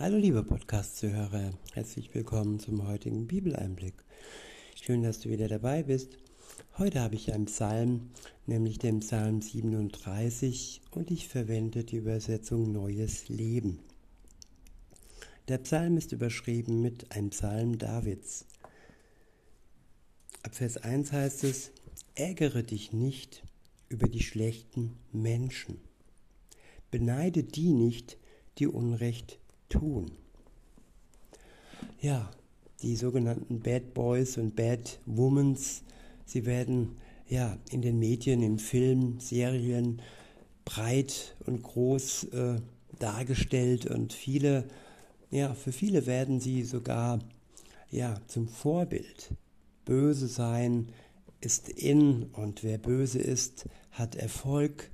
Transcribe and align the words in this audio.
Hallo 0.00 0.16
liebe 0.16 0.44
Podcast-Zuhörer, 0.44 1.50
herzlich 1.72 2.14
willkommen 2.14 2.60
zum 2.60 2.86
heutigen 2.86 3.26
Bibeleinblick. 3.26 3.94
Schön, 4.80 5.02
dass 5.02 5.18
du 5.18 5.28
wieder 5.28 5.48
dabei 5.48 5.82
bist. 5.82 6.18
Heute 6.78 7.00
habe 7.00 7.16
ich 7.16 7.32
einen 7.32 7.46
Psalm, 7.46 8.10
nämlich 8.46 8.78
den 8.78 9.00
Psalm 9.00 9.42
37 9.42 10.82
und 10.92 11.10
ich 11.10 11.26
verwende 11.26 11.82
die 11.82 11.96
Übersetzung 11.96 12.70
Neues 12.70 13.28
Leben. 13.28 13.80
Der 15.48 15.58
Psalm 15.58 15.96
ist 15.96 16.12
überschrieben 16.12 16.80
mit 16.80 17.10
einem 17.10 17.30
Psalm 17.30 17.76
Davids. 17.76 18.46
Ab 20.44 20.54
Vers 20.54 20.76
1 20.76 21.10
heißt 21.10 21.42
es, 21.42 21.72
ärgere 22.14 22.62
dich 22.62 22.92
nicht 22.92 23.42
über 23.88 24.06
die 24.06 24.22
schlechten 24.22 24.96
Menschen. 25.10 25.80
Beneide 26.92 27.42
die 27.42 27.72
nicht, 27.72 28.16
die 28.58 28.68
Unrecht 28.68 29.40
tun. 29.68 30.10
Ja, 32.00 32.30
die 32.82 32.96
sogenannten 32.96 33.60
Bad 33.60 33.94
Boys 33.94 34.38
und 34.38 34.54
Bad 34.54 35.00
Womans, 35.06 35.82
sie 36.24 36.46
werden 36.46 36.96
ja 37.28 37.56
in 37.70 37.82
den 37.82 37.98
Medien, 37.98 38.42
in 38.42 38.58
Filmen, 38.58 39.20
Serien 39.20 40.00
breit 40.64 41.36
und 41.46 41.62
groß 41.62 42.24
äh, 42.24 42.60
dargestellt 42.98 43.86
und 43.86 44.12
viele, 44.12 44.68
ja, 45.30 45.54
für 45.54 45.72
viele 45.72 46.06
werden 46.06 46.40
sie 46.40 46.62
sogar 46.62 47.18
ja 47.90 48.20
zum 48.26 48.48
Vorbild. 48.48 49.30
Böse 49.84 50.28
sein 50.28 50.88
ist 51.40 51.68
in 51.68 52.24
und 52.32 52.64
wer 52.64 52.78
böse 52.78 53.18
ist, 53.18 53.66
hat 53.90 54.16
Erfolg, 54.16 54.90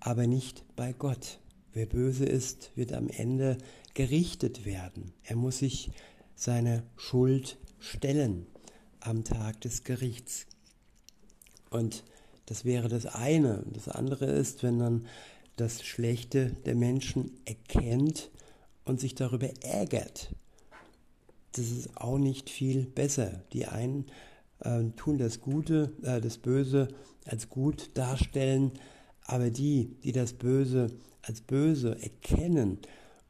aber 0.00 0.26
nicht 0.26 0.64
bei 0.76 0.92
Gott. 0.92 1.38
Wer 1.74 1.86
böse 1.86 2.24
ist, 2.24 2.70
wird 2.74 2.92
am 2.92 3.08
Ende 3.08 3.58
gerichtet 3.94 4.64
werden. 4.64 5.12
Er 5.22 5.36
muss 5.36 5.58
sich 5.58 5.90
seiner 6.34 6.82
Schuld 6.96 7.58
stellen 7.78 8.46
am 9.00 9.24
Tag 9.24 9.60
des 9.62 9.84
Gerichts. 9.84 10.46
Und 11.70 12.04
das 12.46 12.64
wäre 12.64 12.88
das 12.88 13.06
eine. 13.06 13.64
Das 13.72 13.88
andere 13.88 14.26
ist, 14.26 14.62
wenn 14.62 14.76
man 14.76 15.06
das 15.56 15.82
Schlechte 15.82 16.50
der 16.66 16.74
Menschen 16.74 17.32
erkennt 17.44 18.30
und 18.84 19.00
sich 19.00 19.14
darüber 19.14 19.48
ärgert. 19.62 20.34
Das 21.52 21.70
ist 21.70 21.96
auch 21.96 22.18
nicht 22.18 22.50
viel 22.50 22.86
besser. 22.86 23.42
Die 23.52 23.66
einen 23.66 24.06
äh, 24.60 24.84
tun 24.96 25.18
das 25.18 25.40
Gute, 25.40 25.92
äh, 26.02 26.20
das 26.20 26.38
Böse 26.38 26.88
als 27.24 27.48
gut 27.48 27.90
darstellen, 27.94 28.72
aber 29.24 29.50
die, 29.50 29.96
die 30.02 30.12
das 30.12 30.32
Böse 30.32 30.90
als 31.22 31.40
böse 31.40 31.96
erkennen 32.02 32.78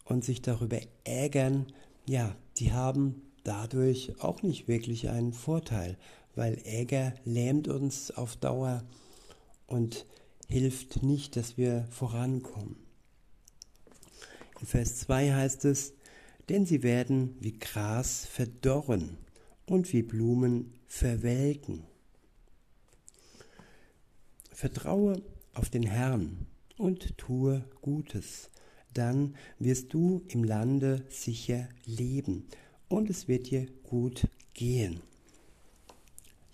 und 0.05 0.25
sich 0.25 0.43
darüber 0.43 0.81
ärgern, 1.05 1.67
ja, 2.07 2.35
die 2.57 2.73
haben 2.73 3.23
dadurch 3.45 4.21
auch 4.21 4.43
nicht 4.43 4.69
wirklich 4.69 5.09
einen 5.09 5.33
Vorteil, 5.33 5.97
weil 6.35 6.59
Ärger 6.65 7.15
lähmt 7.25 7.69
uns 7.69 8.11
auf 8.11 8.37
Dauer 8.37 8.83
und 9.67 10.07
hilft 10.49 11.03
nicht, 11.03 11.37
dass 11.37 11.57
wir 11.57 11.87
vorankommen. 11.91 12.77
In 14.61 14.67
Vers 14.67 14.99
2 15.01 15.33
heißt 15.33 15.65
es, 15.65 15.95
denn 16.49 16.67
sie 16.67 16.83
werden 16.83 17.37
wie 17.41 17.59
Gras 17.59 18.27
verdorren 18.27 19.17
und 19.67 19.93
wie 19.93 20.03
Blumen 20.03 20.75
verwelken. 20.87 21.85
Vertraue 24.51 25.23
auf 25.55 25.71
den 25.71 25.83
Herrn 25.83 26.47
und 26.79 27.17
tue 27.19 27.65
Gutes. 27.81 28.51
Dann 28.95 29.37
wirst 29.59 29.93
du 29.95 30.23
im 30.29 30.45
Lande 30.45 31.05
sicher 31.09 31.69
leben 31.85 32.47
und 32.89 33.09
es 33.09 33.29
wird 33.29 33.51
dir 33.51 33.67
gut 33.83 34.29
gehen. 34.55 35.01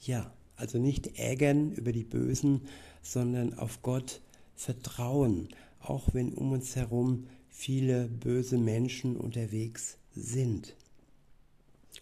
Ja, 0.00 0.32
also 0.56 0.78
nicht 0.78 1.18
ärgern 1.18 1.72
über 1.72 1.92
die 1.92 2.04
Bösen, 2.04 2.62
sondern 3.02 3.54
auf 3.54 3.82
Gott 3.82 4.20
vertrauen, 4.54 5.48
auch 5.80 6.14
wenn 6.14 6.34
um 6.34 6.52
uns 6.52 6.76
herum 6.76 7.26
viele 7.48 8.08
böse 8.08 8.58
Menschen 8.58 9.16
unterwegs 9.16 9.98
sind. 10.14 10.76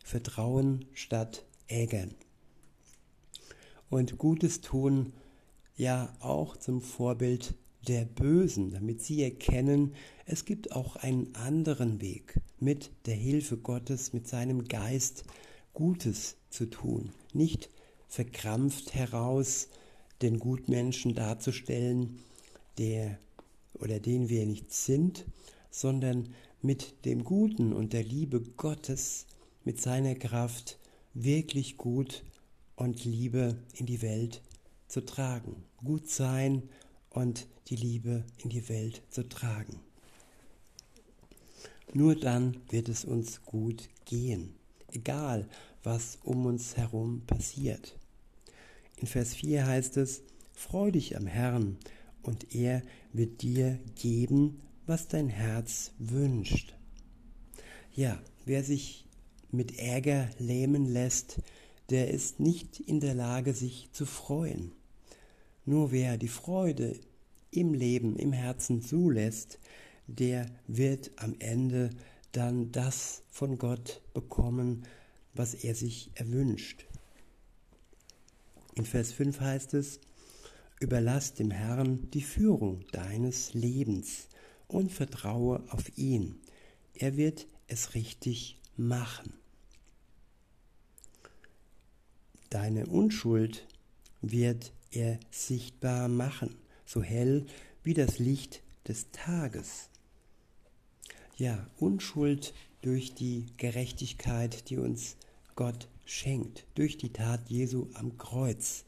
Vertrauen 0.05 0.85
statt 0.93 1.45
ärgern. 1.69 2.15
Und 3.89 4.19
Gutes 4.19 4.61
tun 4.61 5.13
ja 5.77 6.15
auch 6.21 6.57
zum 6.57 6.81
Vorbild 6.81 7.55
der 7.89 8.05
Bösen, 8.05 8.71
damit 8.71 9.01
sie 9.03 9.23
erkennen, 9.23 9.95
es 10.25 10.45
gibt 10.45 10.73
auch 10.73 10.97
einen 10.97 11.35
anderen 11.35 12.01
Weg, 12.01 12.41
mit 12.59 12.91
der 13.07 13.15
Hilfe 13.15 13.57
Gottes, 13.57 14.13
mit 14.13 14.27
seinem 14.27 14.65
Geist 14.65 15.25
Gutes 15.73 16.37
zu 16.51 16.67
tun, 16.67 17.11
nicht 17.33 17.71
verkrampft 18.09 18.95
heraus 18.95 19.69
den 20.23 20.39
Gutmenschen 20.39 21.15
darzustellen, 21.15 22.21
der 22.79 23.19
oder 23.75 24.01
den 24.01 24.29
wir 24.29 24.47
nicht 24.47 24.73
sind, 24.73 25.27
sondern 25.71 26.35
mit 26.63 27.05
dem 27.05 27.25
Guten 27.25 27.73
und 27.73 27.93
der 27.93 28.03
Liebe 28.03 28.41
Gottes, 28.41 29.27
mit 29.65 29.81
seiner 29.81 30.15
Kraft 30.15 30.79
wirklich 31.13 31.77
gut 31.77 32.25
und 32.77 33.05
Liebe 33.05 33.59
in 33.75 33.87
die 33.87 34.01
Welt 34.03 34.43
zu 34.89 35.05
tragen. 35.05 35.65
Gut 35.77 36.09
sein 36.09 36.63
und 37.11 37.47
die 37.69 37.77
Liebe 37.77 38.25
in 38.39 38.51
die 38.51 38.69
Welt 38.69 39.03
zu 39.11 39.29
tragen. 39.29 39.81
Nur 41.93 42.15
dann 42.15 42.57
wird 42.71 42.89
es 42.89 43.05
uns 43.05 43.43
gut 43.45 43.89
gehen, 44.05 44.55
egal 44.93 45.49
was 45.83 46.19
um 46.25 46.47
uns 46.47 46.77
herum 46.77 47.23
passiert. 47.27 47.97
In 48.97 49.07
Vers 49.07 49.35
4 49.35 49.67
heißt 49.67 49.97
es, 49.99 50.23
Freu 50.53 50.91
dich 50.91 51.17
am 51.17 51.27
Herrn, 51.27 51.77
und 52.23 52.55
er 52.55 52.83
wird 53.13 53.43
dir 53.43 53.79
geben, 53.95 54.61
was 54.87 55.07
dein 55.07 55.29
Herz 55.29 55.93
wünscht. 55.99 56.75
Ja, 57.95 58.21
wer 58.45 58.65
sich 58.65 59.07
mit 59.53 59.79
Ärger 59.79 60.29
lähmen 60.39 60.87
lässt, 60.87 61.41
der 61.91 62.11
ist 62.11 62.41
nicht 62.41 62.81
in 62.81 63.01
der 63.01 63.15
Lage, 63.15 63.55
sich 63.55 63.91
zu 63.93 64.07
freuen. 64.07 64.73
Nur 65.65 65.93
wer 65.93 66.17
die 66.17 66.29
Freude 66.29 66.99
im 67.57 67.75
Leben, 67.75 68.17
im 68.17 68.33
Herzen 68.33 68.83
zulässt, 68.83 69.59
der 70.07 70.47
wird 70.67 71.11
am 71.17 71.35
Ende 71.39 71.91
dann 72.33 72.71
das 72.71 73.23
von 73.31 73.59
Gott 73.59 74.03
bekommen, 74.15 74.85
was 75.35 75.55
er 75.55 75.75
sich 75.75 76.11
erwünscht. 76.15 76.87
In 78.75 78.85
Vers 78.85 79.13
5 79.13 79.41
heißt 79.41 79.75
es, 79.75 80.01
Überlass 80.79 81.33
dem 81.33 81.51
Herrn 81.51 82.11
die 82.11 82.21
Führung 82.21 82.85
deines 82.93 83.55
Lebens 83.55 84.29
und 84.69 84.93
vertraue 84.93 85.65
auf 85.71 85.97
ihn. 85.97 86.39
Er 86.93 87.17
wird 87.17 87.47
es 87.67 87.95
richtig 87.95 88.61
machen. 88.77 89.33
Deine 92.51 92.87
Unschuld 92.87 93.67
wird 94.21 94.73
er 94.91 95.19
sichtbar 95.31 96.09
machen, 96.09 96.57
so 96.87 97.03
hell 97.03 97.45
wie 97.83 97.95
das 97.95 98.19
Licht 98.19 98.63
des 98.89 99.11
Tages. 99.11 99.91
Ja, 101.37 101.67
Unschuld 101.77 102.55
durch 102.81 103.15
die 103.15 103.47
Gerechtigkeit, 103.59 104.71
die 104.71 104.79
uns 104.79 105.17
Gott 105.55 105.89
schenkt, 106.07 106.65
durch 106.75 106.97
die 106.97 107.13
Tat 107.13 107.51
Jesu 107.51 107.89
am 107.95 108.17
Kreuz, 108.17 108.85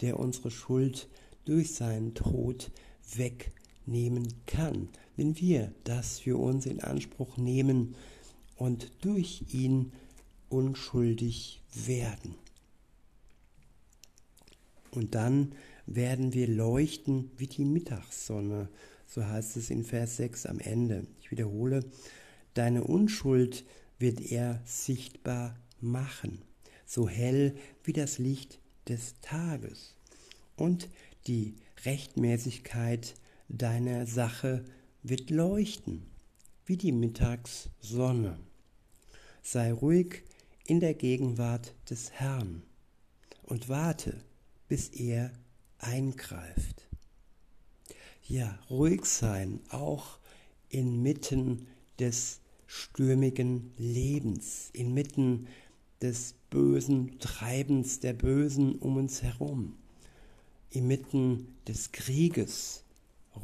der 0.00 0.20
unsere 0.20 0.50
Schuld 0.50 1.08
durch 1.44 1.74
seinen 1.74 2.14
Tod 2.14 2.70
wegnehmen 3.16 4.28
kann, 4.46 4.88
wenn 5.16 5.40
wir 5.40 5.72
das 5.84 6.20
für 6.20 6.36
uns 6.36 6.66
in 6.66 6.82
Anspruch 6.82 7.36
nehmen 7.36 7.96
und 8.56 8.92
durch 9.00 9.42
ihn 9.52 9.92
unschuldig 10.50 11.62
werden. 11.74 12.34
Und 14.98 15.14
dann 15.14 15.52
werden 15.86 16.34
wir 16.34 16.48
leuchten 16.48 17.30
wie 17.36 17.46
die 17.46 17.64
Mittagssonne, 17.64 18.68
so 19.06 19.24
heißt 19.24 19.56
es 19.56 19.70
in 19.70 19.84
Vers 19.84 20.16
6 20.16 20.46
am 20.46 20.58
Ende. 20.58 21.06
Ich 21.20 21.30
wiederhole, 21.30 21.84
deine 22.54 22.82
Unschuld 22.82 23.64
wird 24.00 24.20
er 24.32 24.60
sichtbar 24.64 25.56
machen, 25.80 26.42
so 26.84 27.08
hell 27.08 27.54
wie 27.84 27.92
das 27.92 28.18
Licht 28.18 28.58
des 28.88 29.14
Tages. 29.20 29.94
Und 30.56 30.88
die 31.28 31.54
Rechtmäßigkeit 31.84 33.14
deiner 33.48 34.04
Sache 34.04 34.64
wird 35.04 35.30
leuchten, 35.30 36.06
wie 36.66 36.76
die 36.76 36.90
Mittagssonne. 36.90 38.36
Sei 39.44 39.72
ruhig 39.72 40.24
in 40.66 40.80
der 40.80 40.94
Gegenwart 40.94 41.76
des 41.88 42.10
Herrn 42.10 42.64
und 43.44 43.68
warte, 43.68 44.24
bis 44.68 44.88
er 44.88 45.32
eingreift. 45.78 46.86
Ja, 48.26 48.58
ruhig 48.68 49.06
sein, 49.06 49.60
auch 49.70 50.18
inmitten 50.68 51.66
des 51.98 52.40
stürmigen 52.66 53.72
Lebens, 53.78 54.68
inmitten 54.72 55.48
des 56.02 56.34
bösen 56.50 57.18
Treibens 57.18 58.00
der 58.00 58.12
Bösen 58.12 58.76
um 58.76 58.96
uns 58.98 59.22
herum, 59.22 59.76
inmitten 60.70 61.56
des 61.66 61.92
Krieges, 61.92 62.84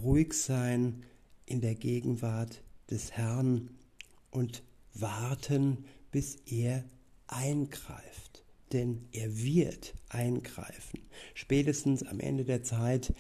ruhig 0.03 0.35
sein 0.35 1.03
in 1.47 1.61
der 1.61 1.75
Gegenwart 1.75 2.63
des 2.91 3.13
Herrn 3.13 3.71
und 4.31 4.63
warten, 4.93 5.85
bis 6.11 6.37
er 6.47 6.85
eingreift. 7.27 8.34
Denn 8.73 9.07
er 9.13 9.37
wird 9.37 9.95
eingreifen. 10.09 11.01
Spätestens 11.35 12.03
am 12.03 12.21
Ende 12.21 12.45
der 12.45 12.63
Zeit, 12.63 13.15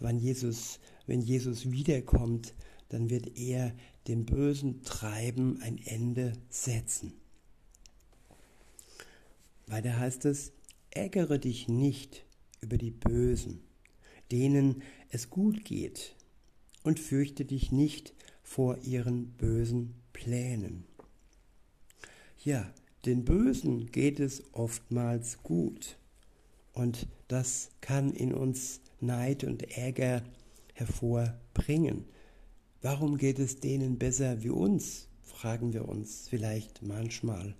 wann 0.00 0.18
Jesus, 0.18 0.80
wenn 1.06 1.20
Jesus 1.20 1.70
wiederkommt, 1.70 2.54
dann 2.88 3.08
wird 3.08 3.38
er 3.38 3.74
dem 4.08 4.26
bösen 4.26 4.82
Treiben 4.82 5.62
ein 5.62 5.78
Ende 5.78 6.32
setzen. 6.50 7.14
Weiter 9.66 9.98
heißt 9.98 10.26
es, 10.26 10.52
ärgere 10.90 11.38
dich 11.38 11.68
nicht 11.68 12.26
über 12.60 12.76
die 12.76 12.90
Bösen, 12.90 13.62
denen 14.30 14.82
es 15.08 15.30
gut 15.30 15.64
geht, 15.64 16.14
und 16.82 16.98
fürchte 16.98 17.44
dich 17.44 17.70
nicht 17.70 18.12
vor 18.42 18.78
ihren 18.78 19.32
bösen 19.32 19.94
Plänen. 20.12 20.84
Ja, 22.44 22.72
den 23.04 23.24
Bösen 23.24 23.90
geht 23.90 24.20
es 24.20 24.42
oftmals 24.52 25.42
gut, 25.42 25.98
und 26.72 27.06
das 27.28 27.70
kann 27.80 28.12
in 28.12 28.32
uns 28.32 28.80
Neid 29.00 29.44
und 29.44 29.76
Ärger 29.76 30.22
hervorbringen. 30.74 32.06
Warum 32.80 33.18
geht 33.18 33.38
es 33.38 33.60
denen 33.60 33.98
besser 33.98 34.42
wie 34.42 34.50
uns? 34.50 35.08
fragen 35.22 35.72
wir 35.72 35.88
uns 35.88 36.28
vielleicht 36.28 36.82
manchmal. 36.82 37.56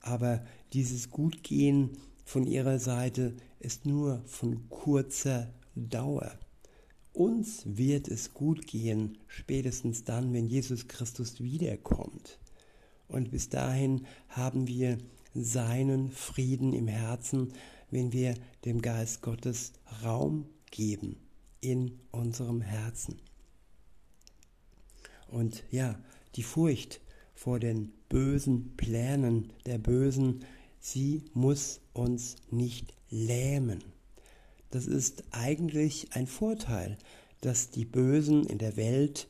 Aber 0.00 0.44
dieses 0.72 1.10
Gutgehen 1.10 1.96
von 2.24 2.46
ihrer 2.46 2.78
Seite 2.78 3.34
ist 3.58 3.86
nur 3.86 4.22
von 4.26 4.68
kurzer 4.68 5.52
Dauer. 5.74 6.38
Uns 7.12 7.62
wird 7.64 8.08
es 8.08 8.34
gut 8.34 8.66
gehen, 8.66 9.18
spätestens 9.26 10.04
dann, 10.04 10.32
wenn 10.32 10.48
Jesus 10.48 10.86
Christus 10.88 11.40
wiederkommt. 11.40 12.38
Und 13.14 13.30
bis 13.30 13.48
dahin 13.48 14.06
haben 14.28 14.66
wir 14.66 14.98
seinen 15.34 16.10
Frieden 16.10 16.72
im 16.72 16.88
Herzen, 16.88 17.52
wenn 17.92 18.12
wir 18.12 18.34
dem 18.64 18.82
Geist 18.82 19.22
Gottes 19.22 19.72
Raum 20.02 20.46
geben 20.72 21.14
in 21.60 22.00
unserem 22.10 22.60
Herzen. 22.60 23.20
Und 25.28 25.62
ja, 25.70 25.96
die 26.34 26.42
Furcht 26.42 27.00
vor 27.36 27.60
den 27.60 27.92
bösen 28.08 28.76
Plänen 28.76 29.52
der 29.64 29.78
Bösen, 29.78 30.44
sie 30.80 31.22
muss 31.34 31.82
uns 31.92 32.34
nicht 32.50 32.94
lähmen. 33.10 33.84
Das 34.72 34.88
ist 34.88 35.22
eigentlich 35.30 36.08
ein 36.14 36.26
Vorteil, 36.26 36.98
dass 37.42 37.70
die 37.70 37.84
Bösen 37.84 38.44
in 38.44 38.58
der 38.58 38.76
Welt 38.76 39.28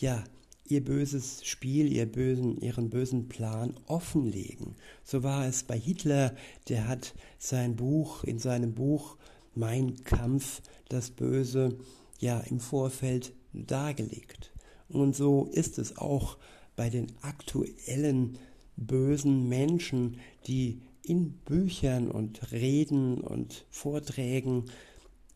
ja 0.00 0.24
ihr 0.70 0.84
böses 0.84 1.44
Spiel, 1.44 1.92
ihr 1.92 2.06
bösen, 2.06 2.60
ihren 2.60 2.90
bösen 2.90 3.28
Plan 3.28 3.74
offenlegen. 3.86 4.74
So 5.04 5.22
war 5.22 5.46
es 5.46 5.62
bei 5.62 5.78
Hitler, 5.78 6.34
der 6.68 6.88
hat 6.88 7.14
sein 7.38 7.76
Buch, 7.76 8.24
in 8.24 8.38
seinem 8.38 8.74
Buch 8.74 9.16
Mein 9.54 10.02
Kampf, 10.04 10.62
das 10.88 11.10
Böse, 11.10 11.78
ja 12.18 12.40
im 12.40 12.60
Vorfeld 12.60 13.32
dargelegt. 13.52 14.52
Und 14.88 15.14
so 15.14 15.46
ist 15.52 15.78
es 15.78 15.96
auch 15.98 16.38
bei 16.76 16.90
den 16.90 17.08
aktuellen 17.22 18.38
bösen 18.76 19.48
Menschen, 19.48 20.18
die 20.46 20.80
in 21.02 21.32
Büchern 21.32 22.10
und 22.10 22.52
Reden 22.52 23.20
und 23.20 23.66
Vorträgen 23.70 24.66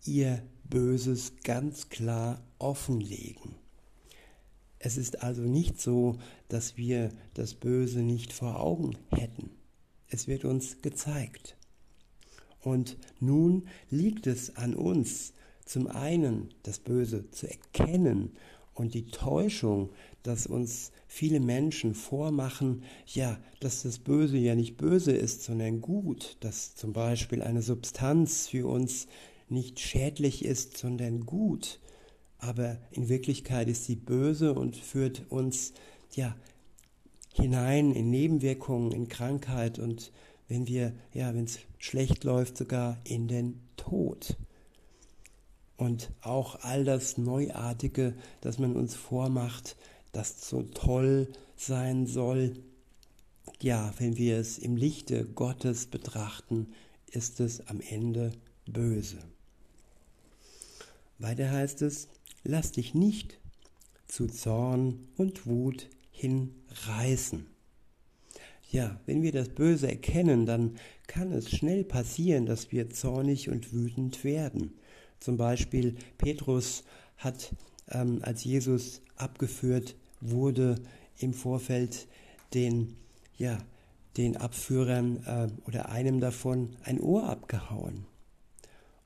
ihr 0.04 0.42
Böses 0.64 1.32
ganz 1.42 1.88
klar 1.88 2.42
offenlegen. 2.58 3.61
Es 4.84 4.96
ist 4.96 5.22
also 5.22 5.42
nicht 5.42 5.80
so, 5.80 6.18
dass 6.48 6.76
wir 6.76 7.10
das 7.34 7.54
Böse 7.54 8.00
nicht 8.00 8.32
vor 8.32 8.58
Augen 8.58 8.96
hätten. 9.14 9.50
Es 10.08 10.26
wird 10.26 10.44
uns 10.44 10.82
gezeigt. 10.82 11.56
Und 12.60 12.96
nun 13.20 13.68
liegt 13.90 14.26
es 14.26 14.56
an 14.56 14.74
uns, 14.74 15.34
zum 15.64 15.86
einen 15.86 16.48
das 16.64 16.80
Böse 16.80 17.30
zu 17.30 17.48
erkennen 17.48 18.32
und 18.74 18.94
die 18.94 19.06
Täuschung, 19.06 19.90
dass 20.24 20.48
uns 20.48 20.90
viele 21.06 21.38
Menschen 21.38 21.94
vormachen, 21.94 22.82
ja, 23.06 23.38
dass 23.60 23.82
das 23.82 24.00
Böse 24.00 24.36
ja 24.36 24.56
nicht 24.56 24.76
böse 24.76 25.12
ist, 25.12 25.44
sondern 25.44 25.80
gut, 25.80 26.36
dass 26.40 26.74
zum 26.74 26.92
Beispiel 26.92 27.40
eine 27.40 27.62
Substanz 27.62 28.48
für 28.48 28.66
uns 28.66 29.06
nicht 29.48 29.78
schädlich 29.78 30.44
ist, 30.44 30.76
sondern 30.76 31.24
gut, 31.24 31.78
aber 32.42 32.76
in 32.90 33.08
Wirklichkeit 33.08 33.68
ist 33.68 33.84
sie 33.84 33.94
böse 33.94 34.52
und 34.52 34.76
führt 34.76 35.30
uns 35.30 35.72
ja 36.12 36.36
hinein 37.32 37.92
in 37.92 38.10
Nebenwirkungen, 38.10 38.90
in 38.90 39.08
Krankheit 39.08 39.78
und 39.78 40.12
wenn 40.48 40.66
wir, 40.66 40.92
ja, 41.14 41.32
wenn 41.34 41.44
es 41.44 41.60
schlecht 41.78 42.24
läuft, 42.24 42.56
sogar 42.58 42.98
in 43.04 43.28
den 43.28 43.60
Tod 43.76 44.36
und 45.76 46.10
auch 46.20 46.62
all 46.62 46.84
das 46.84 47.16
Neuartige, 47.16 48.14
das 48.40 48.58
man 48.58 48.74
uns 48.74 48.96
vormacht, 48.96 49.76
das 50.10 50.48
so 50.48 50.62
toll 50.62 51.28
sein 51.56 52.06
soll. 52.06 52.54
Ja, 53.60 53.94
wenn 53.98 54.16
wir 54.16 54.36
es 54.38 54.58
im 54.58 54.76
Lichte 54.76 55.24
Gottes 55.24 55.86
betrachten, 55.86 56.72
ist 57.06 57.38
es 57.38 57.66
am 57.68 57.80
Ende 57.80 58.32
böse. 58.66 59.18
Weiter 61.18 61.50
heißt 61.50 61.82
es, 61.82 62.08
lass 62.44 62.72
dich 62.72 62.94
nicht 62.94 63.38
zu 64.06 64.26
Zorn 64.26 65.08
und 65.16 65.46
Wut 65.46 65.88
hinreißen. 66.10 67.46
Ja, 68.70 68.98
wenn 69.06 69.22
wir 69.22 69.32
das 69.32 69.50
Böse 69.50 69.88
erkennen, 69.88 70.46
dann 70.46 70.76
kann 71.06 71.30
es 71.32 71.50
schnell 71.50 71.84
passieren, 71.84 72.46
dass 72.46 72.72
wir 72.72 72.90
zornig 72.90 73.50
und 73.50 73.72
wütend 73.72 74.24
werden. 74.24 74.72
Zum 75.20 75.36
Beispiel 75.36 75.96
Petrus 76.16 76.84
hat, 77.18 77.54
ähm, 77.90 78.20
als 78.22 78.44
Jesus 78.44 79.02
abgeführt 79.16 79.94
wurde, 80.20 80.76
im 81.18 81.34
Vorfeld 81.34 82.08
den, 82.54 82.96
ja, 83.36 83.58
den 84.16 84.36
Abführern 84.36 85.22
äh, 85.26 85.48
oder 85.66 85.90
einem 85.90 86.20
davon 86.20 86.76
ein 86.82 87.00
Ohr 87.00 87.24
abgehauen. 87.28 88.06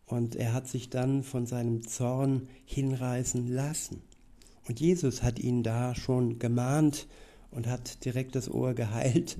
Und 0.06 0.36
er 0.36 0.52
hat 0.52 0.68
sich 0.68 0.88
dann 0.88 1.22
von 1.22 1.46
seinem 1.46 1.86
Zorn 1.86 2.48
hinreißen 2.64 3.48
lassen. 3.48 4.02
Und 4.68 4.80
Jesus 4.80 5.22
hat 5.22 5.38
ihn 5.38 5.62
da 5.62 5.94
schon 5.94 6.38
gemahnt 6.38 7.06
und 7.50 7.66
hat 7.66 8.04
direkt 8.04 8.34
das 8.34 8.48
Ohr 8.48 8.74
geheilt. 8.74 9.38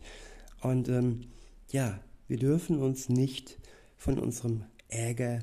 Und 0.60 0.88
ähm, 0.88 1.28
ja, 1.70 2.00
wir 2.28 2.38
dürfen 2.38 2.78
uns 2.78 3.08
nicht 3.08 3.58
von 3.96 4.18
unserem 4.18 4.64
Ärger 4.88 5.40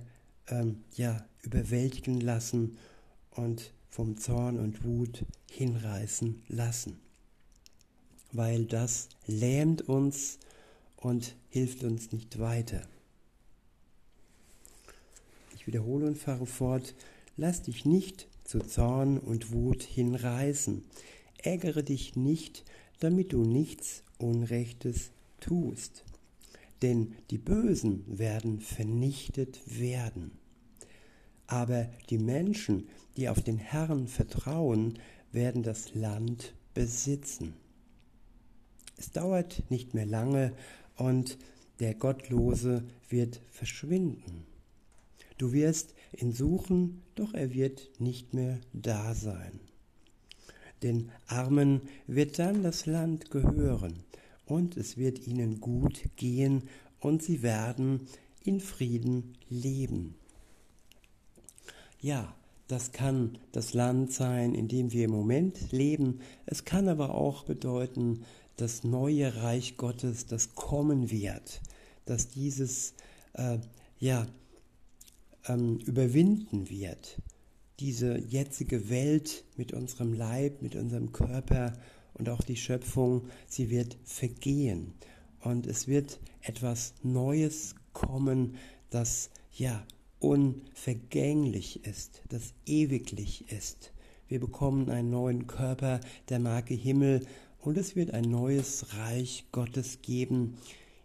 ähm, 0.47 0.83
ja, 0.95 1.25
überwältigen 1.41 2.19
lassen 2.19 2.77
und 3.31 3.73
vom 3.89 4.17
Zorn 4.17 4.59
und 4.59 4.83
Wut 4.83 5.25
hinreißen 5.51 6.43
lassen. 6.47 6.99
Weil 8.31 8.65
das 8.65 9.09
lähmt 9.27 9.83
uns 9.83 10.39
und 10.97 11.35
hilft 11.49 11.83
uns 11.83 12.11
nicht 12.11 12.39
weiter. 12.39 12.81
Ich 15.63 15.67
wiederhole 15.67 16.05
und 16.05 16.17
fahre 16.17 16.45
fort, 16.45 16.93
lass 17.37 17.63
dich 17.63 17.85
nicht 17.85 18.27
zu 18.43 18.59
Zorn 18.59 19.17
und 19.17 19.51
Wut 19.51 19.81
hinreißen. 19.81 20.83
Ärgere 21.41 21.83
dich 21.83 22.15
nicht, 22.15 22.63
damit 22.99 23.33
du 23.33 23.43
nichts 23.43 24.03
Unrechtes 24.19 25.11
tust 25.39 26.03
denn 26.83 27.15
die 27.31 27.37
Bösen 27.37 28.03
werden 28.07 28.59
vernichtet 28.59 29.61
werden. 29.65 30.31
Aber 31.47 31.89
die 32.09 32.17
Menschen, 32.17 32.89
die 33.15 33.29
auf 33.29 33.41
den 33.41 33.57
Herrn 33.57 34.07
vertrauen, 34.07 34.99
werden 35.31 35.63
das 35.63 35.95
Land 35.95 36.53
besitzen. 36.73 37.53
Es 38.97 39.11
dauert 39.11 39.63
nicht 39.69 39.93
mehr 39.93 40.05
lange 40.05 40.53
und 40.97 41.37
der 41.79 41.95
Gottlose 41.95 42.83
wird 43.09 43.41
verschwinden. 43.49 44.45
Du 45.37 45.53
wirst 45.53 45.93
ihn 46.15 46.31
suchen, 46.31 47.01
doch 47.15 47.33
er 47.33 47.53
wird 47.53 47.89
nicht 47.99 48.33
mehr 48.33 48.59
da 48.73 49.13
sein. 49.13 49.59
Den 50.81 51.11
Armen 51.27 51.81
wird 52.07 52.39
dann 52.39 52.63
das 52.63 52.85
Land 52.85 53.31
gehören, 53.31 54.03
und 54.45 54.77
es 54.77 54.97
wird 54.97 55.25
ihnen 55.27 55.61
gut 55.61 56.03
gehen 56.15 56.63
und 56.99 57.23
sie 57.23 57.41
werden 57.41 58.07
in 58.43 58.59
Frieden 58.59 59.35
leben. 59.49 60.15
Ja, 62.01 62.35
das 62.67 62.91
kann 62.91 63.37
das 63.51 63.73
Land 63.73 64.11
sein, 64.11 64.53
in 64.53 64.67
dem 64.67 64.91
wir 64.91 65.05
im 65.05 65.11
Moment 65.11 65.71
leben. 65.71 66.19
Es 66.45 66.65
kann 66.65 66.89
aber 66.89 67.15
auch 67.15 67.43
bedeuten, 67.43 68.25
das 68.57 68.83
neue 68.83 69.35
Reich 69.41 69.77
Gottes, 69.77 70.27
das 70.27 70.55
kommen 70.55 71.09
wird, 71.09 71.61
dass 72.05 72.29
dieses 72.29 72.93
äh, 73.33 73.59
ja, 73.99 74.27
ähm, 75.47 75.79
überwinden 75.85 76.69
wird. 76.69 77.21
Diese 77.79 78.17
jetzige 78.17 78.89
Welt 78.89 79.43
mit 79.57 79.73
unserem 79.73 80.13
Leib, 80.13 80.61
mit 80.61 80.75
unserem 80.75 81.11
Körper 81.11 81.73
und 82.13 82.29
auch 82.29 82.41
die 82.41 82.55
Schöpfung, 82.55 83.27
sie 83.47 83.69
wird 83.69 83.97
vergehen. 84.03 84.93
Und 85.41 85.67
es 85.67 85.87
wird 85.87 86.19
etwas 86.41 86.93
Neues 87.03 87.75
kommen, 87.91 88.55
das 88.89 89.29
ja 89.51 89.85
unvergänglich 90.19 91.85
ist, 91.85 92.21
das 92.29 92.53
ewiglich 92.65 93.51
ist. 93.51 93.91
Wir 94.27 94.39
bekommen 94.39 94.89
einen 94.89 95.09
neuen 95.09 95.47
Körper 95.47 95.99
der 96.29 96.39
Marke 96.39 96.73
Himmel 96.73 97.25
und 97.59 97.77
es 97.77 97.95
wird 97.95 98.11
ein 98.11 98.23
neues 98.23 98.95
Reich 98.97 99.45
Gottes 99.51 100.01
geben, 100.01 100.57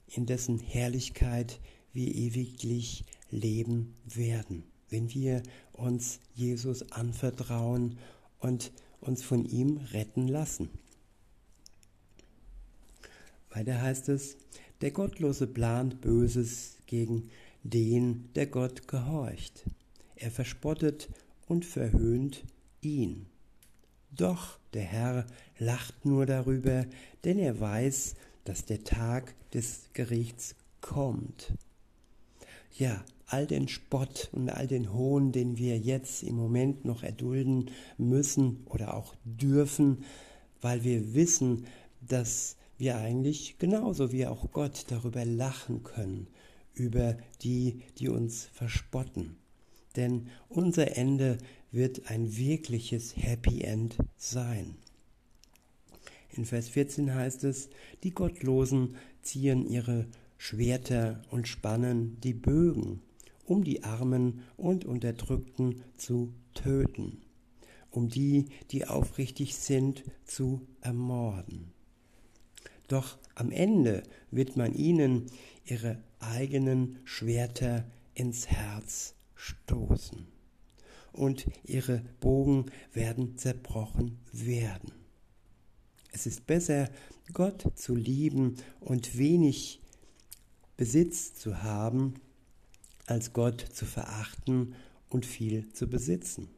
in 0.06 0.26
dessen 0.26 0.58
Herrlichkeit 0.60 1.60
wir 1.92 2.14
ewiglich 2.14 3.04
leben 3.30 3.94
werden, 4.04 4.64
wenn 4.88 5.12
wir 5.12 5.42
uns 5.72 6.20
Jesus 6.34 6.92
anvertrauen 6.92 7.98
und 8.38 8.72
uns 9.00 9.22
von 9.22 9.44
ihm 9.44 9.78
retten 9.92 10.28
lassen. 10.28 10.70
Weiter 13.50 13.80
heißt 13.80 14.08
es, 14.08 14.36
der 14.80 14.90
Gottlose 14.90 15.46
plant 15.46 16.00
Böses 16.00 16.76
gegen 16.86 17.30
den, 17.62 18.32
der 18.34 18.46
Gott 18.46 18.86
gehorcht. 18.88 19.64
Er 20.16 20.30
verspottet 20.30 21.08
und 21.46 21.64
verhöhnt 21.64 22.44
ihn. 22.80 23.26
Doch 24.10 24.58
der 24.72 24.82
Herr 24.82 25.26
lacht 25.58 26.04
nur 26.04 26.26
darüber, 26.26 26.86
denn 27.24 27.38
er 27.38 27.60
weiß, 27.60 28.14
dass 28.44 28.64
der 28.64 28.84
Tag 28.84 29.34
des 29.52 29.90
Gerichts 29.92 30.54
kommt. 30.80 31.52
Ja, 32.76 33.04
all 33.28 33.46
den 33.46 33.68
Spott 33.68 34.30
und 34.32 34.48
all 34.50 34.66
den 34.66 34.92
Hohn, 34.92 35.32
den 35.32 35.58
wir 35.58 35.78
jetzt 35.78 36.22
im 36.22 36.36
Moment 36.36 36.84
noch 36.84 37.02
erdulden 37.02 37.70
müssen 37.98 38.64
oder 38.66 38.94
auch 38.94 39.14
dürfen, 39.24 40.04
weil 40.60 40.82
wir 40.82 41.14
wissen, 41.14 41.66
dass 42.00 42.56
wir 42.78 42.96
eigentlich 42.96 43.58
genauso 43.58 44.12
wie 44.12 44.26
auch 44.26 44.50
Gott 44.52 44.86
darüber 44.88 45.24
lachen 45.24 45.82
können, 45.82 46.28
über 46.74 47.16
die, 47.42 47.82
die 47.98 48.08
uns 48.08 48.46
verspotten. 48.46 49.36
Denn 49.96 50.28
unser 50.48 50.96
Ende 50.96 51.38
wird 51.70 52.10
ein 52.10 52.36
wirkliches 52.36 53.16
Happy 53.16 53.62
End 53.62 53.96
sein. 54.16 54.76
In 56.30 56.44
Vers 56.44 56.68
14 56.68 57.14
heißt 57.14 57.44
es, 57.44 57.68
die 58.04 58.12
Gottlosen 58.12 58.96
ziehen 59.22 59.68
ihre 59.68 60.06
Schwerter 60.36 61.20
und 61.30 61.48
spannen 61.48 62.18
die 62.20 62.32
Bögen, 62.32 63.02
um 63.48 63.64
die 63.64 63.82
Armen 63.82 64.42
und 64.56 64.84
Unterdrückten 64.84 65.82
zu 65.96 66.34
töten, 66.54 67.22
um 67.90 68.08
die, 68.08 68.46
die 68.70 68.86
aufrichtig 68.86 69.56
sind, 69.56 70.04
zu 70.24 70.66
ermorden. 70.82 71.72
Doch 72.88 73.18
am 73.34 73.50
Ende 73.50 74.02
wird 74.30 74.56
man 74.56 74.74
ihnen 74.74 75.26
ihre 75.64 76.02
eigenen 76.20 76.98
Schwerter 77.04 77.84
ins 78.14 78.48
Herz 78.48 79.14
stoßen 79.34 80.26
und 81.12 81.46
ihre 81.64 82.02
Bogen 82.20 82.66
werden 82.92 83.38
zerbrochen 83.38 84.18
werden. 84.32 84.92
Es 86.12 86.26
ist 86.26 86.46
besser, 86.46 86.90
Gott 87.32 87.70
zu 87.74 87.94
lieben 87.94 88.56
und 88.80 89.16
wenig 89.16 89.80
Besitz 90.76 91.34
zu 91.34 91.62
haben, 91.62 92.14
als 93.08 93.32
Gott 93.32 93.60
zu 93.60 93.86
verachten 93.86 94.74
und 95.08 95.26
viel 95.26 95.72
zu 95.72 95.88
besitzen. 95.88 96.48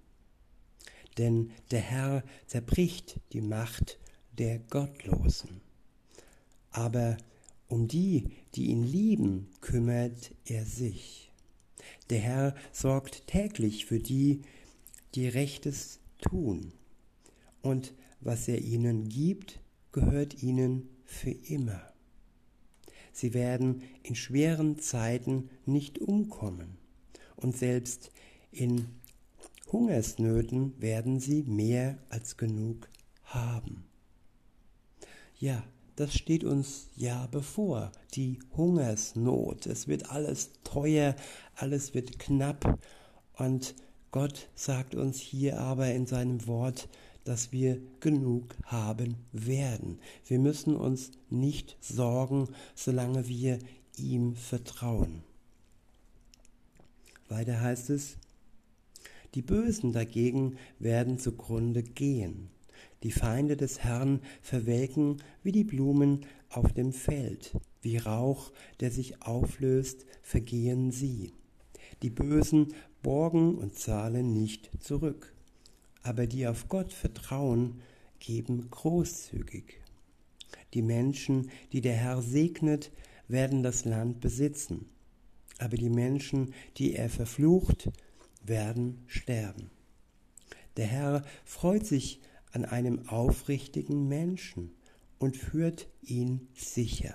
Denn 1.19 1.50
der 1.71 1.80
Herr 1.80 2.25
zerbricht 2.47 3.21
die 3.33 3.40
Macht 3.40 3.99
der 4.38 4.59
Gottlosen. 4.59 5.61
Aber 6.71 7.16
um 7.69 7.88
die, 7.88 8.28
die 8.54 8.66
ihn 8.66 8.83
lieben, 8.83 9.49
kümmert 9.61 10.33
er 10.45 10.64
sich. 10.64 11.30
Der 12.11 12.19
Herr 12.19 12.54
sorgt 12.73 13.26
täglich 13.26 13.87
für 13.87 13.99
die, 13.99 14.42
die 15.14 15.28
Rechtes 15.28 16.00
tun. 16.21 16.73
Und 17.62 17.95
was 18.21 18.49
er 18.49 18.59
ihnen 18.59 19.09
gibt, 19.09 19.61
gehört 19.92 20.42
ihnen 20.42 20.88
für 21.04 21.30
immer. 21.30 21.89
Sie 23.12 23.35
werden 23.35 23.83
in 24.02 24.14
schweren 24.14 24.79
Zeiten 24.79 25.50
nicht 25.67 25.99
umkommen. 25.99 26.79
Und 27.37 27.57
selbst 27.57 28.11
in 28.50 28.87
Hungersnöten 29.73 30.81
werden 30.81 31.21
sie 31.21 31.43
mehr 31.43 31.99
als 32.09 32.37
genug 32.37 32.88
haben. 33.25 33.85
Ja, 35.38 35.62
das 35.97 36.14
steht 36.14 36.45
uns 36.45 36.88
ja 36.97 37.26
bevor, 37.31 37.93
die 38.14 38.38
Hungersnot. 38.57 39.67
Es 39.67 39.87
wird 39.87 40.11
alles 40.11 40.50
teuer, 40.64 41.14
alles 41.55 41.95
wird 41.95 42.19
knapp 42.19 42.79
und 43.35 43.75
Gott 44.11 44.49
sagt 44.55 44.95
uns 44.95 45.21
hier 45.21 45.61
aber 45.61 45.93
in 45.93 46.07
seinem 46.07 46.47
Wort, 46.47 46.88
dass 47.31 47.53
wir 47.53 47.81
genug 48.01 48.57
haben 48.65 49.15
werden. 49.31 50.01
Wir 50.27 50.41
müssen 50.41 50.75
uns 50.75 51.13
nicht 51.29 51.77
sorgen, 51.81 52.49
solange 52.75 53.29
wir 53.29 53.61
ihm 53.97 54.35
vertrauen. 54.35 55.23
Weiter 57.29 57.61
heißt 57.61 57.91
es, 57.91 58.17
die 59.37 59.43
Bösen 59.43 59.93
dagegen 59.93 60.57
werden 60.81 61.21
zugrunde 61.21 61.85
gehen. 61.85 62.51
Die 63.05 63.13
Feinde 63.13 63.57
des 63.57 63.79
Herrn 63.79 64.19
verwelken 64.43 65.23
wie 65.45 65.53
die 65.53 65.63
Blumen 65.63 66.27
auf 66.49 66.73
dem 66.73 66.93
Feld, 66.93 67.57
wie 67.81 67.99
Rauch, 67.99 68.51
der 68.81 68.91
sich 68.91 69.23
auflöst, 69.23 70.05
vergehen 70.21 70.91
sie. 70.91 71.33
Die 72.03 72.11
Bösen 72.11 72.75
borgen 73.05 73.55
und 73.55 73.79
zahlen 73.79 74.33
nicht 74.33 74.69
zurück 74.81 75.33
aber 76.02 76.26
die 76.26 76.47
auf 76.47 76.69
Gott 76.69 76.92
vertrauen, 76.92 77.80
geben 78.19 78.71
großzügig. 78.71 79.80
Die 80.75 80.83
Menschen, 80.83 81.50
die 81.73 81.80
der 81.80 81.95
Herr 81.95 82.23
segnet, 82.23 82.90
werden 83.28 83.62
das 83.62 83.85
Land 83.85 84.21
besitzen, 84.21 84.87
aber 85.59 85.76
die 85.76 85.90
Menschen, 85.90 86.54
die 86.76 86.95
er 86.95 87.09
verflucht, 87.09 87.90
werden 88.45 89.04
sterben. 89.07 89.71
Der 90.76 90.87
Herr 90.87 91.25
freut 91.45 91.87
sich 91.87 92.21
an 92.52 92.64
einem 92.64 93.09
aufrichtigen 93.09 94.09
Menschen 94.09 94.73
und 95.19 95.37
führt 95.37 95.88
ihn 96.02 96.49
sicher. 96.54 97.14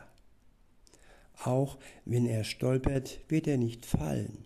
Auch 1.43 1.77
wenn 2.05 2.25
er 2.25 2.43
stolpert, 2.43 3.19
wird 3.27 3.47
er 3.47 3.57
nicht 3.57 3.85
fallen, 3.85 4.45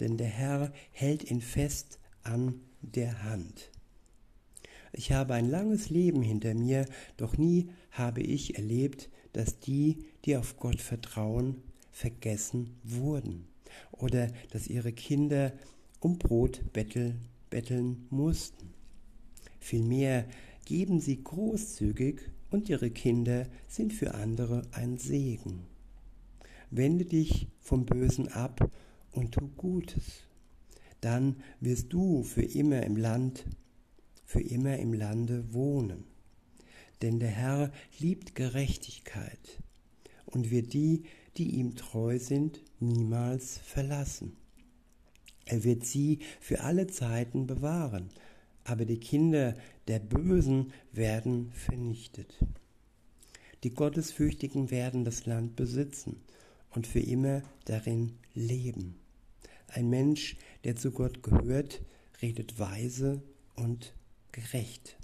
denn 0.00 0.16
der 0.16 0.28
Herr 0.28 0.72
hält 0.92 1.30
ihn 1.30 1.40
fest 1.40 1.98
an 2.22 2.60
der 2.82 3.24
Hand. 3.24 3.70
Ich 4.92 5.12
habe 5.12 5.34
ein 5.34 5.48
langes 5.48 5.88
Leben 5.88 6.22
hinter 6.22 6.54
mir, 6.54 6.86
doch 7.16 7.38
nie 7.38 7.70
habe 7.92 8.20
ich 8.20 8.56
erlebt, 8.56 9.08
dass 9.32 9.58
die, 9.58 10.04
die 10.24 10.36
auf 10.36 10.58
Gott 10.58 10.80
vertrauen, 10.80 11.62
vergessen 11.90 12.76
wurden 12.82 13.46
oder 13.90 14.28
dass 14.50 14.66
ihre 14.66 14.92
Kinder 14.92 15.52
um 16.00 16.18
Brot 16.18 16.60
betteln, 16.72 17.20
betteln 17.48 18.06
mussten. 18.10 18.74
Vielmehr 19.60 20.26
geben 20.64 21.00
sie 21.00 21.22
großzügig 21.22 22.20
und 22.50 22.68
ihre 22.68 22.90
Kinder 22.90 23.46
sind 23.68 23.92
für 23.92 24.14
andere 24.14 24.62
ein 24.72 24.98
Segen. 24.98 25.66
Wende 26.70 27.04
dich 27.04 27.48
vom 27.60 27.86
Bösen 27.86 28.28
ab 28.28 28.70
und 29.12 29.32
tu 29.32 29.48
Gutes 29.56 30.24
dann 31.02 31.36
wirst 31.60 31.92
du 31.92 32.22
für 32.22 32.42
immer 32.42 32.82
im 32.84 32.96
Land, 32.96 33.44
für 34.24 34.40
immer 34.40 34.78
im 34.78 34.94
Lande 34.94 35.52
wohnen. 35.52 36.04
Denn 37.02 37.18
der 37.18 37.30
Herr 37.30 37.72
liebt 37.98 38.34
Gerechtigkeit 38.34 39.62
und 40.24 40.50
wird 40.50 40.72
die, 40.72 41.02
die 41.36 41.56
ihm 41.56 41.74
treu 41.74 42.18
sind, 42.18 42.62
niemals 42.80 43.58
verlassen. 43.58 44.36
Er 45.44 45.64
wird 45.64 45.84
sie 45.84 46.20
für 46.40 46.60
alle 46.60 46.86
Zeiten 46.86 47.46
bewahren, 47.46 48.10
aber 48.64 48.84
die 48.84 49.00
Kinder 49.00 49.56
der 49.88 49.98
Bösen 49.98 50.72
werden 50.92 51.50
vernichtet. 51.52 52.38
Die 53.64 53.70
Gottesfürchtigen 53.70 54.70
werden 54.70 55.04
das 55.04 55.26
Land 55.26 55.56
besitzen 55.56 56.22
und 56.70 56.86
für 56.86 57.00
immer 57.00 57.42
darin 57.64 58.12
leben. 58.34 59.01
Ein 59.74 59.88
Mensch, 59.88 60.36
der 60.64 60.76
zu 60.76 60.90
Gott 60.90 61.22
gehört, 61.22 61.80
redet 62.20 62.58
weise 62.58 63.22
und 63.56 63.94
gerecht. 64.30 64.98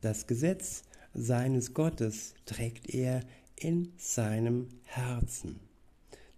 Das 0.00 0.26
Gesetz 0.26 0.82
seines 1.14 1.72
Gottes 1.72 2.34
trägt 2.44 2.92
er 2.92 3.20
in 3.54 3.92
seinem 3.98 4.68
Herzen. 4.82 5.60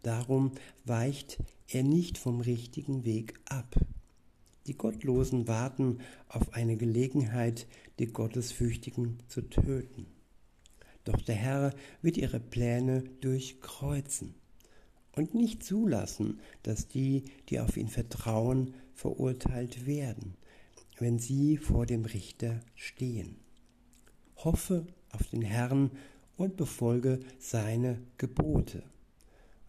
Darum 0.03 0.53
weicht 0.85 1.39
er 1.69 1.83
nicht 1.83 2.19
vom 2.19 2.43
richtigen 2.43 3.07
Weg 3.07 3.41
ab. 3.47 3.75
Die 4.67 4.77
Gottlosen 4.77 5.49
warten 5.49 6.01
auf 6.29 6.53
eine 6.53 6.77
Gelegenheit, 6.77 7.67
die 7.99 8.09
Gottesfürchtigen 8.09 9.19
zu 9.29 9.49
töten. 9.49 10.07
Doch 11.05 11.23
der 11.23 11.37
Herr 11.37 11.75
wird 12.03 12.19
ihre 12.19 12.39
Pläne 12.39 13.03
durchkreuzen 13.23 14.35
und 15.19 15.35
nicht 15.35 15.65
zulassen, 15.65 16.39
dass 16.63 16.87
die, 16.87 17.25
die 17.49 17.59
auf 17.59 17.77
ihn 17.77 17.89
vertrauen, 17.89 18.75
verurteilt 18.95 19.85
werden, 19.85 20.37
wenn 21.01 21.19
sie 21.19 21.57
vor 21.57 21.87
dem 21.87 22.05
Richter 22.05 22.61
stehen. 22.77 23.37
Hoffe 24.37 24.87
auf 25.11 25.27
den 25.27 25.43
Herrn 25.43 25.91
und 26.37 26.57
befolge 26.57 27.19
seine 27.41 27.99
Gebote. 28.17 28.85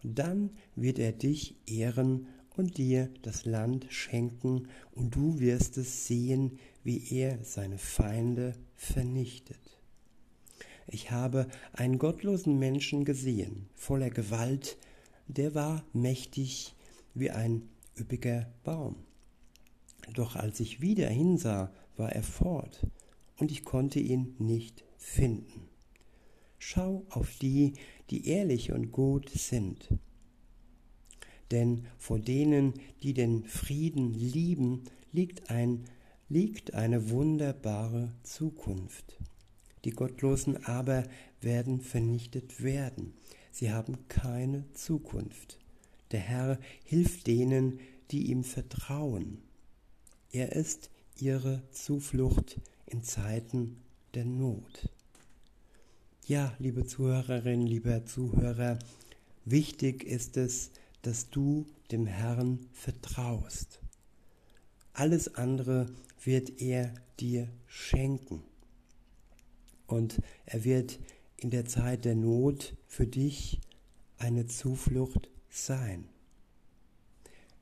Dann 0.04 0.50
wird 0.76 1.00
er 1.00 1.10
dich 1.10 1.56
ehren 1.66 2.28
und 2.56 2.78
dir 2.78 3.10
das 3.22 3.44
Land 3.44 3.86
schenken, 3.90 4.68
und 4.92 5.16
du 5.16 5.40
wirst 5.40 5.78
es 5.78 6.06
sehen, 6.06 6.60
wie 6.84 7.12
er 7.12 7.42
seine 7.42 7.78
Feinde 7.78 8.54
vernichtet. 8.76 9.80
Ich 10.86 11.10
habe 11.10 11.48
einen 11.72 11.98
gottlosen 11.98 12.58
Menschen 12.58 13.04
gesehen, 13.04 13.68
voller 13.74 14.10
Gewalt, 14.10 14.76
der 15.36 15.54
war 15.54 15.84
mächtig 15.92 16.74
wie 17.14 17.30
ein 17.30 17.68
üppiger 17.98 18.52
Baum. 18.64 18.96
Doch 20.14 20.36
als 20.36 20.60
ich 20.60 20.80
wieder 20.80 21.08
hinsah, 21.08 21.72
war 21.96 22.12
er 22.12 22.22
fort, 22.22 22.86
und 23.36 23.50
ich 23.50 23.64
konnte 23.64 24.00
ihn 24.00 24.34
nicht 24.38 24.84
finden. 24.96 25.68
Schau 26.58 27.04
auf 27.10 27.36
die, 27.38 27.74
die 28.10 28.26
ehrlich 28.26 28.72
und 28.72 28.90
gut 28.90 29.30
sind. 29.30 29.88
Denn 31.50 31.86
vor 31.98 32.18
denen, 32.18 32.74
die 33.02 33.14
den 33.14 33.44
Frieden 33.44 34.14
lieben, 34.14 34.84
liegt, 35.12 35.50
ein, 35.50 35.84
liegt 36.28 36.74
eine 36.74 37.10
wunderbare 37.10 38.12
Zukunft. 38.22 39.18
Die 39.84 39.90
Gottlosen 39.90 40.64
aber 40.64 41.04
werden 41.40 41.80
vernichtet 41.80 42.62
werden. 42.62 43.14
Sie 43.50 43.72
haben 43.72 44.08
keine 44.08 44.64
Zukunft. 44.72 45.58
Der 46.12 46.20
Herr 46.20 46.58
hilft 46.84 47.26
denen, 47.26 47.80
die 48.10 48.30
ihm 48.30 48.44
vertrauen. 48.44 49.38
Er 50.32 50.52
ist 50.52 50.90
ihre 51.16 51.62
Zuflucht 51.70 52.60
in 52.86 53.02
Zeiten 53.02 53.76
der 54.14 54.24
Not. 54.24 54.88
Ja, 56.26 56.54
liebe 56.58 56.86
Zuhörerinnen, 56.86 57.66
lieber 57.66 58.04
Zuhörer, 58.06 58.78
wichtig 59.44 60.04
ist 60.04 60.36
es, 60.36 60.70
dass 61.02 61.30
du 61.30 61.66
dem 61.90 62.06
Herrn 62.06 62.60
vertraust. 62.72 63.80
Alles 64.92 65.34
andere 65.34 65.86
wird 66.22 66.60
er 66.60 66.94
dir 67.18 67.48
schenken. 67.66 68.42
Und 69.86 70.20
er 70.46 70.64
wird 70.64 71.00
in 71.40 71.50
der 71.50 71.64
Zeit 71.64 72.04
der 72.04 72.14
Not 72.14 72.76
für 72.86 73.06
dich 73.06 73.60
eine 74.18 74.46
Zuflucht 74.46 75.30
sein. 75.48 76.08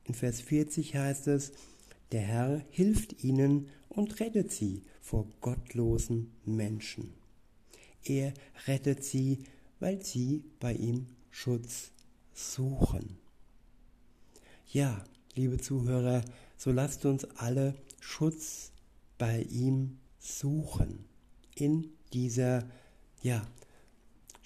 In 0.03 0.13
Vers 0.13 0.41
40 0.41 0.95
heißt 0.95 1.27
es, 1.27 1.53
der 2.11 2.21
Herr 2.21 2.65
hilft 2.69 3.23
ihnen 3.23 3.69
und 3.87 4.19
rettet 4.19 4.51
sie 4.51 4.83
vor 5.01 5.27
gottlosen 5.41 6.31
Menschen. 6.45 7.13
Er 8.03 8.33
rettet 8.67 9.03
sie, 9.03 9.39
weil 9.79 10.03
sie 10.03 10.43
bei 10.59 10.73
ihm 10.73 11.07
Schutz 11.31 11.91
suchen. 12.33 13.17
Ja, 14.71 15.03
liebe 15.35 15.57
Zuhörer, 15.57 16.23
so 16.57 16.71
lasst 16.71 17.05
uns 17.05 17.25
alle 17.35 17.75
Schutz 17.99 18.71
bei 19.17 19.43
ihm 19.43 19.97
suchen 20.19 21.05
in 21.55 21.91
dieser 22.13 22.65
ja 23.21 23.45